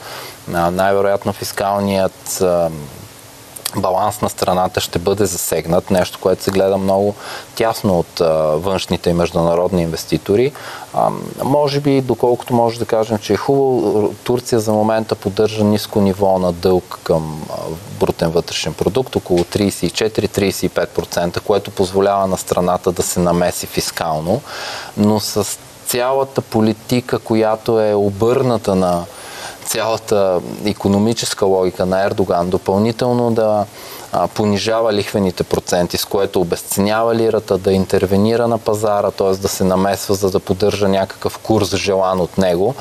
Най-вероятно 0.49 1.33
фискалният 1.33 2.42
баланс 3.77 4.21
на 4.21 4.31
страната 4.31 4.81
ще 4.81 4.99
бъде 4.99 5.27
засегнат, 5.27 5.91
нещо, 5.91 6.19
което 6.23 6.43
се 6.43 6.51
гледа 6.51 6.79
много 6.79 7.15
тясно 7.55 7.99
от 7.99 8.19
външните 8.65 9.11
и 9.11 9.13
международни 9.13 9.83
инвеститори. 9.83 10.53
Може 11.45 11.81
би, 11.81 12.01
доколкото 12.01 12.55
може 12.55 12.79
да 12.79 12.85
кажем, 12.85 13.19
че 13.19 13.33
е 13.33 13.37
хубаво, 13.37 14.15
Турция 14.25 14.61
за 14.61 14.73
момента 14.73 15.15
поддържа 15.15 15.65
ниско 15.65 16.01
ниво 16.01 16.39
на 16.39 16.53
дълг 16.53 16.99
към 17.03 17.43
брутен 18.01 18.31
вътрешен 18.31 18.75
продукт, 18.75 19.17
около 19.17 19.39
34-35%, 19.39 21.41
което 21.41 21.71
позволява 21.71 22.27
на 22.27 22.39
страната 22.39 22.93
да 22.93 23.03
се 23.03 23.21
намеси 23.21 23.67
фискално, 23.67 24.41
но 24.97 25.21
с 25.21 25.59
цялата 25.87 26.43
политика, 26.43 27.19
която 27.19 27.81
е 27.81 27.95
обърната 27.95 28.75
на 28.75 29.05
цялата 29.69 30.41
економическа 30.65 31.47
логика 31.47 31.87
на 31.87 32.05
Ердоган 32.05 32.51
допълнително 32.51 33.31
да 33.31 33.67
понижава 34.35 34.93
лихвените 34.93 35.45
проценти, 35.45 35.97
с 35.97 36.05
което 36.05 36.41
обесценява 36.41 37.15
лирата, 37.15 37.59
да 37.59 37.73
интервенира 37.73 38.49
на 38.49 38.59
пазара, 38.59 39.11
т.е. 39.11 39.37
да 39.37 39.49
се 39.49 39.65
намесва, 39.65 40.15
за 40.15 40.31
да 40.31 40.41
поддържа 40.41 40.89
някакъв 40.89 41.39
курс 41.39 41.77
желан 41.77 42.21
от 42.21 42.39
него. 42.39 42.75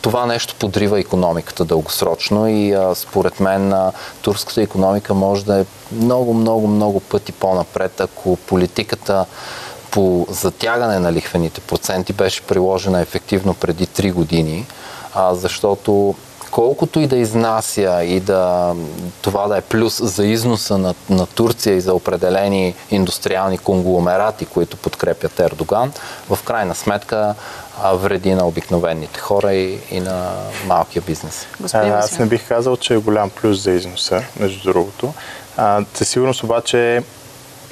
Това 0.00 0.26
нещо 0.26 0.54
подрива 0.58 1.00
економиката 1.00 1.64
дългосрочно 1.64 2.48
и 2.48 2.72
а, 2.72 2.94
според 2.94 3.40
мен 3.40 3.72
а, 3.72 3.92
турската 4.22 4.62
економика 4.62 5.14
може 5.14 5.44
да 5.44 5.60
е 5.60 5.64
много, 5.92 6.34
много, 6.34 6.66
много 6.66 7.00
пъти 7.00 7.32
по-напред, 7.32 8.00
ако 8.00 8.36
политиката 8.36 9.24
по 9.90 10.26
затягане 10.30 10.98
на 10.98 11.12
лихвените 11.12 11.60
проценти 11.60 12.12
беше 12.12 12.42
приложена 12.42 13.00
ефективно 13.00 13.54
преди 13.54 13.86
3 13.86 14.12
години 14.12 14.66
а, 15.14 15.34
защото 15.34 16.14
колкото 16.50 17.00
и 17.00 17.06
да 17.06 17.16
изнася 17.16 18.04
и 18.04 18.20
да 18.20 18.74
това 19.22 19.48
да 19.48 19.56
е 19.56 19.60
плюс 19.60 20.00
за 20.02 20.26
износа 20.26 20.78
на, 20.78 20.94
на 21.10 21.26
Турция 21.26 21.76
и 21.76 21.80
за 21.80 21.94
определени 21.94 22.74
индустриални 22.90 23.58
конгломерати, 23.58 24.46
които 24.46 24.76
подкрепят 24.76 25.40
Ердоган, 25.40 25.92
в 26.30 26.38
крайна 26.44 26.74
сметка 26.74 27.34
а, 27.82 27.92
вреди 27.92 28.34
на 28.34 28.46
обикновените 28.46 29.20
хора 29.20 29.54
и, 29.54 29.78
и 29.90 30.00
на 30.00 30.30
малкия 30.66 31.02
бизнес. 31.02 31.46
А, 31.72 31.88
аз 31.88 32.18
не 32.18 32.26
бих 32.26 32.48
казал, 32.48 32.76
че 32.76 32.94
е 32.94 32.98
голям 32.98 33.30
плюс 33.30 33.62
за 33.62 33.70
износа, 33.70 34.22
между 34.40 34.72
другото. 34.72 35.14
А, 35.56 35.84
със 35.94 36.08
сигурност 36.08 36.42
обаче 36.42 36.96
е 36.96 37.02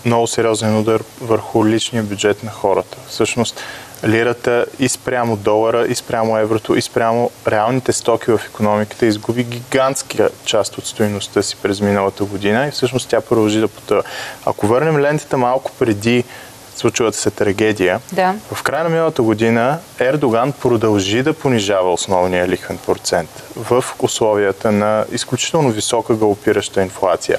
много 0.04 0.26
сериозен 0.26 0.78
удар 0.78 1.02
върху 1.20 1.66
личния 1.66 2.02
бюджет 2.02 2.42
на 2.42 2.50
хората. 2.50 2.96
Всъщност, 3.08 3.60
лирата 4.04 4.66
и 4.78 4.88
спрямо 4.88 5.36
долара, 5.36 5.86
и 5.88 5.94
спрямо 5.94 6.38
еврото, 6.38 6.74
и 6.74 6.82
спрямо 6.82 7.30
реалните 7.48 7.92
стоки 7.92 8.30
в 8.30 8.40
економиката 8.46 9.06
изгуби 9.06 9.44
гигантска 9.44 10.28
част 10.44 10.78
от 10.78 10.86
стоиността 10.86 11.42
си 11.42 11.56
през 11.62 11.80
миналата 11.80 12.24
година 12.24 12.66
и 12.66 12.70
всъщност 12.70 13.08
тя 13.08 13.20
продължи 13.20 13.60
да 13.60 13.68
потъва. 13.68 14.02
Ако 14.46 14.66
върнем 14.66 14.98
лентата 14.98 15.36
малко 15.36 15.72
преди 15.78 16.24
случилата 16.78 17.18
се 17.18 17.30
трагедия, 17.30 18.00
да. 18.12 18.34
в 18.52 18.62
края 18.62 18.84
на 18.84 18.90
миналата 18.90 19.22
година 19.22 19.78
Ердоган 19.98 20.52
продължи 20.52 21.22
да 21.22 21.32
понижава 21.32 21.92
основния 21.92 22.48
лихвен 22.48 22.78
процент 22.86 23.30
в 23.56 23.84
условията 23.98 24.72
на 24.72 25.04
изключително 25.12 25.70
висока 25.70 26.14
галопираща 26.14 26.82
инфлация. 26.82 27.38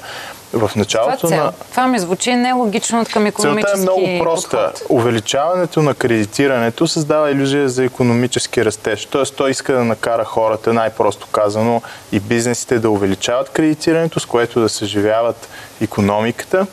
В 0.52 0.70
началото 0.76 1.16
това, 1.16 1.28
цел. 1.28 1.44
на... 1.44 1.52
това 1.70 1.86
ми 1.86 1.98
звучи 1.98 2.34
нелогично 2.34 3.00
от 3.00 3.08
към 3.08 3.26
економически 3.26 3.76
Целта 3.76 3.92
е 3.92 4.06
много 4.06 4.24
проста. 4.24 4.70
Подход. 4.74 4.86
Увеличаването 4.88 5.82
на 5.82 5.94
кредитирането 5.94 6.86
създава 6.86 7.30
иллюзия 7.30 7.68
за 7.68 7.84
економически 7.84 8.64
растеж. 8.64 9.06
Тоест 9.06 9.36
той 9.36 9.50
иска 9.50 9.72
да 9.72 9.84
накара 9.84 10.24
хората, 10.24 10.72
най-просто 10.72 11.26
казано, 11.26 11.82
и 12.12 12.20
бизнесите 12.20 12.78
да 12.78 12.90
увеличават 12.90 13.50
кредитирането, 13.50 14.20
с 14.20 14.26
което 14.26 14.60
да 14.60 14.68
съживяват 14.68 15.48
економиката 15.80 16.66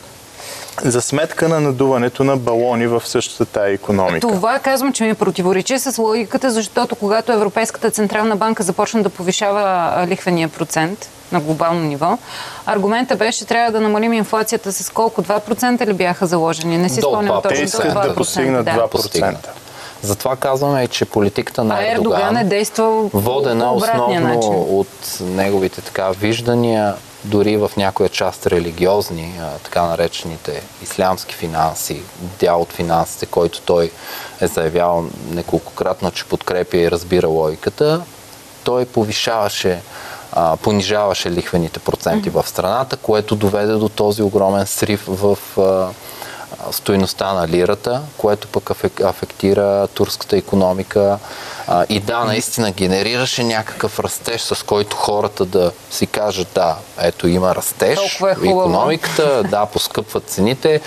за 0.84 1.02
сметка 1.02 1.48
на 1.48 1.60
надуването 1.60 2.24
на 2.24 2.36
балони 2.36 2.86
в 2.86 3.02
същата 3.04 3.46
тая 3.46 3.72
економика. 3.72 4.28
Това 4.28 4.58
казвам, 4.58 4.92
че 4.92 5.04
ми 5.04 5.14
противоречи 5.14 5.78
с 5.78 5.98
логиката, 5.98 6.50
защото 6.50 6.96
когато 6.96 7.32
Европейската 7.32 7.90
Централна 7.90 8.36
банка 8.36 8.62
започна 8.62 9.02
да 9.02 9.08
повишава 9.08 10.06
лихвения 10.08 10.48
процент, 10.48 11.08
на 11.32 11.40
глобално 11.40 11.80
ниво. 11.80 12.18
Аргумента 12.66 13.16
беше, 13.16 13.44
трябва 13.44 13.72
да 13.72 13.80
намалим 13.80 14.12
инфлацията 14.12 14.72
с 14.72 14.90
колко? 14.90 15.22
2% 15.22 15.86
ли 15.86 15.92
бяха 15.92 16.26
заложени? 16.26 16.78
Не 16.78 16.88
си 16.88 17.00
спомням 17.00 17.42
точно. 17.42 17.50
Те 17.50 17.62
искат 17.62 17.94
да 17.94 18.14
постигнат 18.14 18.66
2%. 18.66 19.36
Затова 20.02 20.36
казваме, 20.36 20.88
че 20.88 21.04
политиката 21.04 21.64
на 21.64 21.74
Ердоган, 21.74 22.20
Ердоган 22.20 22.36
е 22.36 22.44
действал 22.44 23.10
водена 23.14 23.72
основно 23.72 24.20
начин. 24.20 24.54
от 24.54 25.18
неговите 25.20 25.80
така 25.80 26.10
виждания, 26.10 26.94
дори 27.26 27.56
в 27.56 27.70
някоя 27.76 28.08
част 28.08 28.46
религиозни, 28.46 29.40
така 29.62 29.82
наречените 29.82 30.62
ислямски 30.82 31.34
финанси, 31.34 32.02
дял 32.40 32.62
от 32.62 32.72
финансите, 32.72 33.26
който 33.26 33.60
той 33.60 33.90
е 34.40 34.46
заявявал 34.46 35.04
неколкократно, 35.30 36.10
че 36.10 36.24
подкрепя 36.24 36.76
и 36.76 36.90
разбира 36.90 37.28
логиката, 37.28 38.02
той 38.64 38.84
повишаваше 38.84 39.80
понижаваше 40.62 41.30
лихвените 41.30 41.78
проценти 41.80 42.30
в 42.30 42.44
страната, 42.48 42.96
което 42.96 43.36
доведе 43.36 43.72
до 43.72 43.88
този 43.88 44.22
огромен 44.22 44.66
срив 44.66 45.04
в 45.06 45.38
а, 46.52 46.72
стоеността 46.72 47.32
на 47.32 47.48
лирата, 47.48 48.02
което 48.16 48.48
пък 48.48 48.70
афектира 49.04 49.88
турската 49.94 50.36
економика. 50.36 51.18
И 51.88 52.00
да, 52.00 52.24
наистина 52.24 52.70
генерираше 52.70 53.44
някакъв 53.44 54.00
растеж, 54.00 54.40
с 54.40 54.62
който 54.62 54.96
хората 54.96 55.44
да 55.44 55.72
си 55.90 56.06
кажат, 56.06 56.48
да, 56.54 56.76
ето 57.00 57.28
има 57.28 57.54
растеж 57.54 57.98
е 57.98 58.18
в 58.20 58.36
економиката, 58.44 59.42
да, 59.42 59.66
поскъпват 59.66 60.24
цените, 60.24 60.80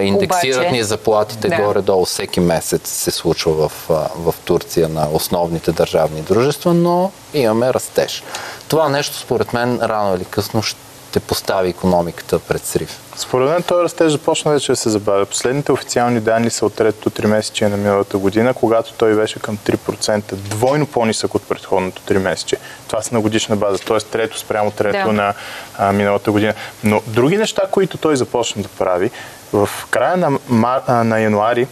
индексират 0.00 0.56
Обаче, 0.56 0.70
ни 0.70 0.82
заплатите 0.82 1.48
да. 1.48 1.56
горе-долу 1.56 2.04
всеки 2.04 2.40
месец 2.40 2.88
се 2.88 3.10
случва 3.10 3.68
в, 3.68 3.72
в 4.16 4.34
Турция 4.44 4.88
на 4.88 5.08
основните 5.12 5.72
държавни 5.72 6.20
дружества, 6.20 6.74
но 6.74 7.12
имаме 7.34 7.74
растеж. 7.74 8.22
Това 8.68 8.88
нещо, 8.88 9.16
според 9.16 9.52
мен, 9.52 9.80
рано 9.82 10.16
или 10.16 10.24
късно 10.24 10.62
ще 10.62 10.80
ще 11.10 11.20
постави 11.20 11.68
економиката 11.68 12.38
пред 12.38 12.64
срив. 12.66 13.00
Според 13.16 13.48
мен 13.48 13.62
този 13.62 13.84
растеж 13.84 14.12
започна 14.12 14.52
вече 14.52 14.72
да 14.72 14.76
се 14.76 14.90
забавя. 14.90 15.26
Последните 15.26 15.72
официални 15.72 16.20
данни 16.20 16.50
са 16.50 16.66
от 16.66 16.74
третото 16.74 17.22
3 17.22 17.26
месече 17.26 17.68
на 17.68 17.76
миналата 17.76 18.18
година, 18.18 18.54
когато 18.54 18.92
той 18.92 19.14
беше 19.14 19.40
към 19.40 19.58
3%, 19.58 20.34
двойно 20.34 20.86
по-нисък 20.86 21.34
от 21.34 21.48
предходното 21.48 22.02
3 22.02 22.18
месече. 22.18 22.56
Това 22.88 23.02
са 23.02 23.14
на 23.14 23.20
годишна 23.20 23.56
база, 23.56 23.78
т.е. 23.78 23.98
трето 23.98 24.38
спрямо 24.38 24.70
трето 24.70 25.06
да. 25.06 25.12
на 25.12 25.34
а, 25.78 25.92
миналата 25.92 26.30
година. 26.32 26.54
Но 26.84 27.02
други 27.06 27.36
неща, 27.36 27.62
които 27.70 27.98
той 27.98 28.16
започна 28.16 28.62
да 28.62 28.68
прави, 28.68 29.10
в 29.52 29.68
края 29.90 30.16
на, 30.16 30.38
мар... 30.48 30.82
на 30.88 31.20
януари 31.20 31.66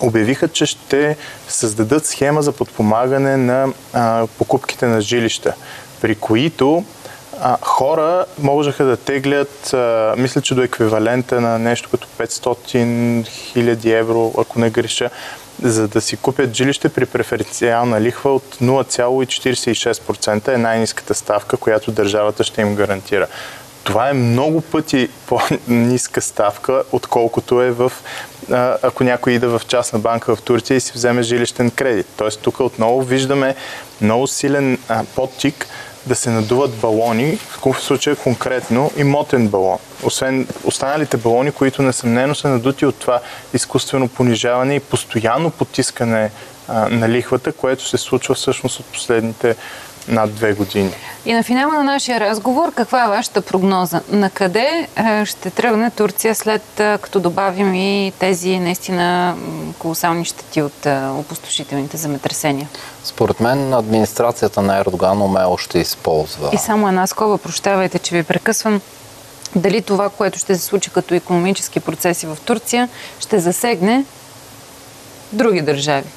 обявиха, 0.00 0.48
че 0.48 0.66
ще 0.66 1.16
създадат 1.48 2.06
схема 2.06 2.42
за 2.42 2.52
подпомагане 2.52 3.36
на 3.36 3.72
а, 3.92 4.26
покупките 4.38 4.86
на 4.86 5.00
жилища, 5.00 5.54
при 6.00 6.14
които 6.14 6.84
а, 7.40 7.56
хора 7.62 8.24
можеха 8.38 8.84
да 8.84 8.96
теглят, 8.96 9.74
а, 9.74 10.14
мисля, 10.18 10.40
че 10.40 10.54
до 10.54 10.62
еквивалента 10.62 11.40
на 11.40 11.58
нещо 11.58 11.88
като 11.90 12.08
500 12.18 13.24
000 13.56 13.98
евро, 13.98 14.32
ако 14.38 14.58
не 14.58 14.70
греша, 14.70 15.10
за 15.62 15.88
да 15.88 16.00
си 16.00 16.16
купят 16.16 16.54
жилище 16.54 16.88
при 16.88 17.06
преференциална 17.06 18.00
лихва 18.00 18.34
от 18.34 18.56
0,46% 18.60 20.48
е 20.48 20.58
най-низката 20.58 21.14
ставка, 21.14 21.56
която 21.56 21.92
държавата 21.92 22.44
ще 22.44 22.60
им 22.60 22.74
гарантира. 22.74 23.26
Това 23.84 24.10
е 24.10 24.12
много 24.12 24.60
пъти 24.60 25.08
по-ниска 25.26 26.20
ставка, 26.20 26.82
отколкото 26.92 27.62
е 27.62 27.70
в 27.70 27.92
ако 28.82 29.04
някой 29.04 29.32
иде 29.32 29.46
в 29.46 29.62
частна 29.68 29.98
банка 29.98 30.36
в 30.36 30.42
Турция 30.42 30.76
и 30.76 30.80
си 30.80 30.92
вземе 30.94 31.22
жилищен 31.22 31.70
кредит. 31.70 32.06
Тоест 32.16 32.40
тук 32.40 32.60
отново 32.60 33.02
виждаме 33.02 33.54
много 34.00 34.26
силен 34.26 34.78
подтик 35.14 35.66
да 36.10 36.16
се 36.16 36.30
надуват 36.30 36.70
балони, 36.70 37.38
в 37.48 37.80
случая 37.80 38.16
конкретно 38.16 38.90
имотен 38.96 39.48
балон. 39.48 39.78
Освен 40.02 40.48
останалите 40.64 41.16
балони, 41.16 41.52
които 41.52 41.82
несъмнено 41.82 42.34
са 42.34 42.48
надути 42.48 42.86
от 42.86 42.96
това 42.96 43.20
изкуствено 43.54 44.08
понижаване 44.08 44.74
и 44.74 44.80
постоянно 44.80 45.50
потискане 45.50 46.30
а, 46.68 46.88
на 46.88 47.08
лихвата, 47.08 47.52
което 47.52 47.88
се 47.88 47.98
случва 47.98 48.34
всъщност 48.34 48.80
от 48.80 48.86
последните 48.86 49.56
над 50.08 50.34
две 50.34 50.52
години. 50.52 50.90
И 51.26 51.32
на 51.32 51.42
финала 51.42 51.74
на 51.74 51.84
нашия 51.84 52.20
разговор, 52.20 52.72
каква 52.74 53.04
е 53.04 53.08
вашата 53.08 53.42
прогноза? 53.42 54.00
На 54.08 54.30
къде 54.30 54.88
е, 54.96 55.24
ще 55.26 55.50
тръгне 55.50 55.90
Турция 55.90 56.34
след 56.34 56.80
е, 56.80 56.98
като 56.98 57.20
добавим 57.20 57.74
и 57.74 58.12
тези 58.18 58.58
наистина 58.58 59.36
колосални 59.78 60.24
щети 60.24 60.62
от 60.62 60.86
е, 60.86 61.06
опустошителните 61.08 61.96
земетресения? 61.96 62.68
Според 63.04 63.40
мен 63.40 63.74
администрацията 63.74 64.62
на 64.62 64.78
Ердоган 64.78 65.22
умело 65.22 65.58
ще 65.58 65.78
използва. 65.78 66.50
И 66.52 66.58
само 66.58 66.88
една 66.88 67.06
скоба, 67.06 67.38
прощавайте, 67.38 67.98
че 67.98 68.16
ви 68.16 68.22
прекъсвам. 68.22 68.80
Дали 69.54 69.82
това, 69.82 70.08
което 70.08 70.38
ще 70.38 70.56
се 70.56 70.64
случи 70.64 70.90
като 70.90 71.14
економически 71.14 71.80
процеси 71.80 72.26
в 72.26 72.38
Турция, 72.44 72.88
ще 73.20 73.38
засегне 73.38 74.04
други 75.32 75.62
държави? 75.62 76.08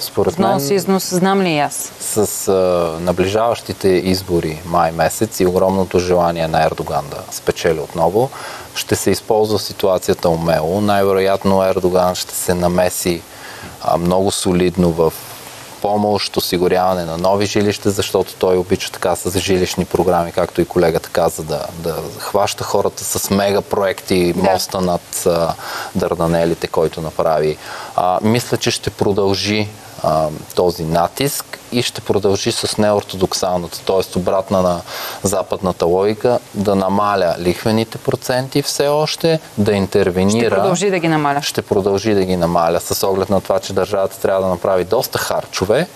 Според 0.00 0.38
мен, 0.38 0.50
Внос, 0.50 0.70
износ, 0.70 1.14
знам 1.14 1.42
ли 1.42 1.58
аз? 1.58 1.92
С 2.00 2.48
а, 2.48 2.52
наближаващите 3.00 3.88
избори 3.88 4.62
май 4.64 4.92
месец 4.92 5.40
и 5.40 5.46
огромното 5.46 5.98
желание 5.98 6.48
на 6.48 6.64
Ердоган 6.64 7.04
да 7.10 7.32
спечели 7.32 7.80
отново, 7.80 8.30
ще 8.74 8.96
се 8.96 9.10
използва 9.10 9.58
ситуацията 9.58 10.28
умело. 10.28 10.80
Най-вероятно 10.80 11.64
Ердоган 11.64 12.14
ще 12.14 12.34
се 12.34 12.54
намеси 12.54 13.22
а, 13.82 13.96
много 13.96 14.30
солидно 14.30 14.90
в 14.90 15.12
помощ, 15.82 16.36
осигуряване 16.36 17.04
на 17.04 17.18
нови 17.18 17.46
жилища, 17.46 17.90
защото 17.90 18.34
той 18.34 18.56
обича 18.56 18.92
така 18.92 19.16
с 19.16 19.38
жилищни 19.38 19.84
програми, 19.84 20.32
както 20.32 20.60
и 20.60 20.64
колегата 20.64 21.08
каза, 21.08 21.42
да, 21.42 21.66
да 21.78 21.96
хваща 22.18 22.64
хората 22.64 23.04
с 23.04 23.30
мега 23.30 23.60
проекти, 23.60 24.32
да. 24.32 24.42
моста 24.42 24.80
над 24.80 25.26
а, 25.26 25.54
Дърданелите, 25.94 26.66
който 26.66 27.00
направи. 27.00 27.56
А, 27.96 28.18
мисля, 28.22 28.56
че 28.56 28.70
ще 28.70 28.90
продължи 28.90 29.68
а, 30.02 30.28
този 30.54 30.84
натиск 30.84 31.58
и 31.72 31.82
ще 31.82 32.00
продължи 32.00 32.52
с 32.52 32.78
неортодоксалната, 32.78 33.80
т.е. 33.80 34.18
обратна 34.18 34.62
на 34.62 34.80
западната 35.22 35.86
логика, 35.86 36.38
да 36.54 36.74
намаля 36.74 37.36
лихвените 37.38 37.98
проценти 37.98 38.62
все 38.62 38.88
още, 38.88 39.40
да 39.58 39.72
интервенира. 39.72 40.46
Ще 40.46 40.56
продължи 40.56 40.90
да 40.90 40.98
ги 40.98 41.08
намаля. 41.08 41.42
Ще 41.42 41.62
продължи 41.62 42.14
да 42.14 42.24
ги 42.24 42.36
намаля 42.36 42.80
с 42.80 43.06
оглед 43.06 43.30
на 43.30 43.40
това, 43.40 43.58
че 43.58 43.72
държавата 43.72 44.20
трябва 44.20 44.42
да 44.42 44.48
направи 44.48 44.84
доста 44.84 45.18
харчове 45.18 45.86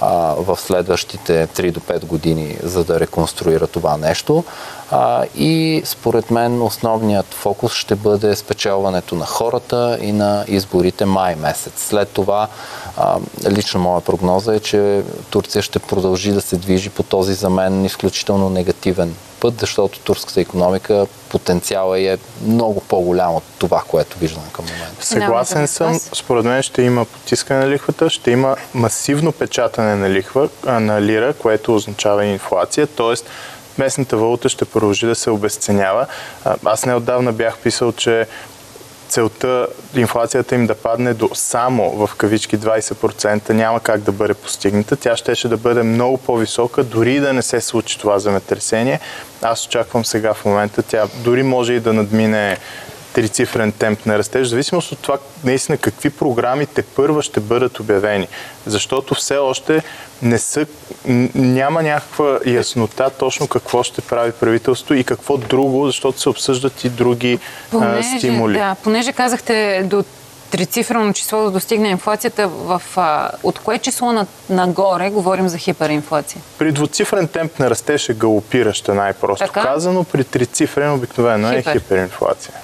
а, 0.00 0.34
в 0.38 0.58
следващите 0.60 1.46
3 1.46 1.72
до 1.72 1.80
5 1.80 2.04
години, 2.04 2.56
за 2.62 2.84
да 2.84 3.00
реконструира 3.00 3.66
това 3.66 3.96
нещо. 3.96 4.44
А, 4.90 5.24
и 5.36 5.82
според 5.84 6.30
мен 6.30 6.62
основният 6.62 7.34
фокус 7.34 7.72
ще 7.72 7.94
бъде 7.94 8.36
спечелването 8.36 9.14
на 9.14 9.26
хората 9.26 9.98
и 10.00 10.12
на 10.12 10.44
изборите 10.48 11.04
май 11.04 11.34
месец. 11.34 11.72
След 11.76 12.08
това 12.08 12.48
а, 12.96 13.18
лично 13.50 13.80
моя 13.80 14.00
прогноза 14.00 14.54
е, 14.54 14.60
че 14.60 15.02
Турция 15.30 15.62
ще 15.62 15.78
продължи 15.78 16.32
да 16.32 16.40
се 16.40 16.56
движи 16.56 16.90
по 16.90 17.02
този 17.02 17.34
за 17.34 17.50
мен 17.50 17.84
изключително 17.84 18.50
негативен 18.50 19.14
път, 19.44 19.60
защото 19.60 20.00
турската 20.00 20.40
економика 20.40 21.06
потенциала 21.28 22.00
е 22.00 22.18
много 22.46 22.80
по-голям 22.80 23.34
от 23.34 23.42
това, 23.58 23.82
което 23.88 24.18
виждаме 24.18 24.46
към 24.52 24.64
момента. 24.64 25.06
Съгласен 25.06 25.68
съм. 25.68 25.98
Според 25.98 26.44
мен 26.44 26.62
ще 26.62 26.82
има 26.82 27.04
потискане 27.04 27.60
на 27.60 27.70
лихвата, 27.70 28.10
ще 28.10 28.30
има 28.30 28.56
масивно 28.74 29.32
печатане 29.32 29.94
на 29.94 30.10
лихва, 30.10 30.48
на 30.66 31.02
лира, 31.02 31.34
което 31.34 31.74
означава 31.74 32.24
инфлация, 32.24 32.86
т.е. 32.86 33.14
местната 33.78 34.16
валута 34.16 34.48
ще 34.48 34.64
продължи 34.64 35.06
да 35.06 35.14
се 35.14 35.30
обесценява. 35.30 36.06
Аз 36.64 36.86
неотдавна 36.86 37.32
бях 37.32 37.58
писал, 37.58 37.92
че 37.92 38.26
целта 39.08 39.66
инфлацията 39.96 40.54
им 40.54 40.66
да 40.66 40.74
падне 40.74 41.14
до 41.14 41.30
само 41.34 41.90
в 41.90 42.10
кавички 42.16 42.58
20% 42.58 43.50
няма 43.50 43.80
как 43.80 44.00
да 44.00 44.12
бъде 44.12 44.34
постигната. 44.34 44.96
Тя 44.96 45.16
щеше 45.16 45.48
да 45.48 45.56
бъде 45.56 45.82
много 45.82 46.18
по-висока, 46.18 46.84
дори 46.84 47.20
да 47.20 47.32
не 47.32 47.42
се 47.42 47.60
случи 47.60 47.98
това 47.98 48.18
земетресение. 48.18 49.00
Аз 49.42 49.66
очаквам 49.66 50.04
сега 50.04 50.34
в 50.34 50.44
момента, 50.44 50.82
тя 50.82 51.06
дори 51.24 51.42
може 51.42 51.72
и 51.72 51.80
да 51.80 51.92
надмине 51.92 52.58
трицифрен 53.14 53.72
темп 53.72 54.06
на 54.06 54.18
растеж, 54.18 54.46
в 54.46 54.50
зависимост 54.50 54.92
от 54.92 54.98
това 54.98 55.18
наистина 55.44 55.78
какви 55.78 56.10
програми 56.10 56.66
те 56.66 56.82
първа 56.82 57.22
ще 57.22 57.40
бъдат 57.40 57.80
обявени. 57.80 58.28
Защото 58.66 59.14
все 59.14 59.36
още 59.36 59.82
не 60.22 60.38
са, 60.38 60.66
няма 61.34 61.82
някаква 61.82 62.38
яснота 62.46 63.10
точно 63.10 63.48
какво 63.48 63.82
ще 63.82 64.00
прави 64.00 64.32
правителство 64.32 64.94
и 64.94 65.04
какво 65.04 65.36
друго, 65.36 65.86
защото 65.86 66.20
се 66.20 66.28
обсъждат 66.28 66.84
и 66.84 66.88
други 66.88 67.38
понеже, 67.70 68.08
а, 68.14 68.18
стимули. 68.18 68.58
Да, 68.58 68.76
понеже 68.82 69.12
казахте 69.12 69.82
до 69.84 70.04
трицифрено 70.50 71.12
число 71.12 71.44
да 71.44 71.50
достигне 71.50 71.88
инфлацията, 71.88 72.48
в, 72.48 72.82
а, 72.96 73.30
от 73.42 73.58
кое 73.58 73.78
число 73.78 74.12
на, 74.12 74.26
нагоре 74.50 75.10
говорим 75.10 75.48
за 75.48 75.58
хиперинфлация? 75.58 76.42
При 76.58 76.72
двуцифрен 76.72 77.28
темп 77.28 77.58
на 77.58 77.70
растеж 77.70 78.08
е 78.08 78.14
галопираща 78.14 78.94
най-просто 78.94 79.46
така? 79.46 79.62
казано, 79.62 80.04
при 80.04 80.24
трицифрен 80.24 80.92
обикновено 80.92 81.52
е 81.52 81.56
Хипер. 81.56 81.70
е 81.70 81.78
хиперинфлация. 81.78 82.54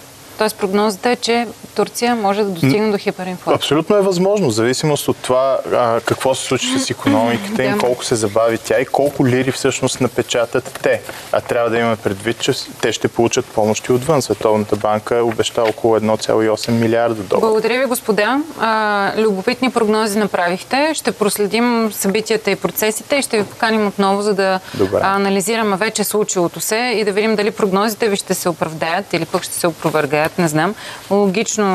Тоест 0.40 0.56
прогнозата 0.56 1.10
е, 1.10 1.16
че 1.16 1.46
Турция 1.74 2.16
може 2.16 2.44
да 2.44 2.50
достигне 2.50 2.90
до 2.90 2.98
хиперинфлация. 2.98 3.56
Абсолютно 3.56 3.96
е 3.96 4.00
възможно, 4.00 4.50
в 4.50 4.54
зависимост 4.54 5.08
от 5.08 5.16
това 5.16 5.58
а, 5.72 6.00
какво 6.00 6.34
се 6.34 6.44
случи 6.44 6.78
с 6.78 6.90
економиката 6.90 7.64
им, 7.64 7.78
колко 7.78 8.04
се 8.04 8.14
забави 8.14 8.58
тя 8.58 8.80
и 8.80 8.84
колко 8.84 9.26
лири 9.26 9.52
всъщност 9.52 10.00
напечатат 10.00 10.78
те. 10.82 11.02
А 11.32 11.40
трябва 11.40 11.70
да 11.70 11.78
имаме 11.78 11.96
предвид, 11.96 12.38
че 12.38 12.52
те 12.80 12.92
ще 12.92 13.08
получат 13.08 13.44
помощи 13.46 13.92
отвън. 13.92 14.22
Световната 14.22 14.76
банка 14.76 15.24
обеща 15.24 15.62
около 15.62 15.98
1,8 15.98 16.70
милиарда 16.70 17.22
долара. 17.22 17.46
Благодаря 17.46 17.78
ви, 17.78 17.84
господа. 17.84 18.42
А, 18.60 19.12
любопитни 19.16 19.70
прогнози 19.70 20.18
направихте. 20.18 20.92
Ще 20.94 21.12
проследим 21.12 21.92
събитията 21.92 22.50
и 22.50 22.56
процесите 22.56 23.16
и 23.16 23.22
ще 23.22 23.38
ви 23.38 23.44
поканим 23.44 23.86
отново, 23.86 24.22
за 24.22 24.34
да 24.34 24.60
Добре. 24.74 25.00
анализираме 25.02 25.76
вече 25.76 26.04
случилото 26.04 26.60
се 26.60 26.76
и 26.76 27.04
да 27.04 27.12
видим 27.12 27.36
дали 27.36 27.50
прогнозите 27.50 28.08
ви 28.08 28.16
ще 28.16 28.34
се 28.34 28.48
оправдаят 28.48 29.12
или 29.12 29.24
пък 29.24 29.42
ще 29.42 29.54
се 29.54 29.66
опровергаят. 29.66 30.29
Не 30.38 30.48
знам. 30.48 30.74
Логично 31.10 31.66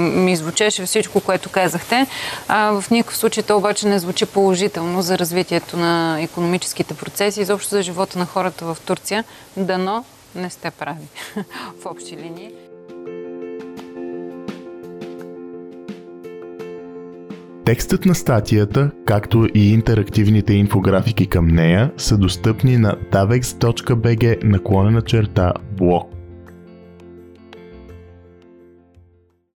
ми 0.00 0.36
звучеше 0.36 0.86
всичко, 0.86 1.20
което 1.20 1.50
казахте. 1.50 2.06
А, 2.48 2.80
в 2.80 2.90
никакъв 2.90 3.16
случай 3.16 3.42
то 3.42 3.56
обаче 3.56 3.88
не 3.88 3.98
звучи 3.98 4.26
положително 4.26 5.02
за 5.02 5.18
развитието 5.18 5.76
на 5.76 6.20
економическите 6.20 6.94
процеси, 6.94 7.40
изобщо 7.40 7.70
за 7.70 7.82
живота 7.82 8.18
на 8.18 8.26
хората 8.26 8.64
в 8.64 8.76
Турция. 8.86 9.24
Дано 9.56 10.04
не 10.34 10.50
сте 10.50 10.70
прави 10.70 11.06
в 11.82 11.86
общи 11.86 12.16
линии. 12.16 12.50
Текстът 17.64 18.04
на 18.04 18.14
статията, 18.14 18.90
както 19.06 19.46
и 19.54 19.72
интерактивните 19.72 20.52
инфографики 20.52 21.26
към 21.26 21.46
нея 21.46 21.92
са 21.96 22.18
достъпни 22.18 22.76
на 22.76 22.96
davex.bg 23.12 24.44
наклонена 24.44 25.02
черта 25.02 25.52
блог. 25.70 26.13